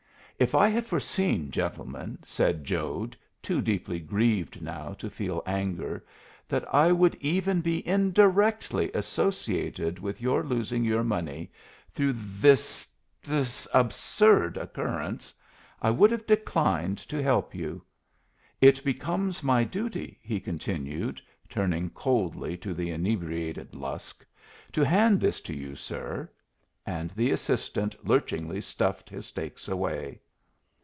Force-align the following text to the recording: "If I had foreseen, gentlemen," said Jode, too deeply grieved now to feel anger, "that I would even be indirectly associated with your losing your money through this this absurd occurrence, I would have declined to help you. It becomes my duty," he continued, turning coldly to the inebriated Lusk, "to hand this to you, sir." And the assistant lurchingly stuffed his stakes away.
"If 0.39 0.55
I 0.55 0.69
had 0.69 0.87
foreseen, 0.87 1.51
gentlemen," 1.51 2.17
said 2.25 2.63
Jode, 2.63 3.15
too 3.43 3.61
deeply 3.61 3.99
grieved 3.99 4.59
now 4.59 4.93
to 4.93 5.07
feel 5.07 5.43
anger, 5.45 6.03
"that 6.47 6.65
I 6.73 6.91
would 6.91 7.13
even 7.21 7.61
be 7.61 7.87
indirectly 7.87 8.91
associated 8.95 9.99
with 9.99 10.19
your 10.19 10.41
losing 10.41 10.83
your 10.83 11.03
money 11.03 11.51
through 11.91 12.13
this 12.13 12.87
this 13.21 13.67
absurd 13.71 14.57
occurrence, 14.57 15.31
I 15.79 15.91
would 15.91 16.09
have 16.09 16.25
declined 16.25 16.97
to 17.09 17.21
help 17.21 17.53
you. 17.53 17.83
It 18.61 18.83
becomes 18.83 19.43
my 19.43 19.63
duty," 19.63 20.17
he 20.23 20.39
continued, 20.39 21.21
turning 21.49 21.91
coldly 21.91 22.57
to 22.57 22.73
the 22.73 22.89
inebriated 22.89 23.75
Lusk, 23.75 24.25
"to 24.71 24.83
hand 24.83 25.19
this 25.21 25.39
to 25.41 25.55
you, 25.55 25.75
sir." 25.75 26.27
And 26.83 27.11
the 27.11 27.29
assistant 27.29 27.93
lurchingly 28.03 28.61
stuffed 28.61 29.07
his 29.07 29.27
stakes 29.27 29.67
away. 29.67 30.19